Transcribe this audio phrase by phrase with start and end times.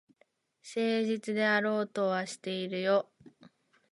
[0.63, 3.11] 誠実であろうとはしてるよ。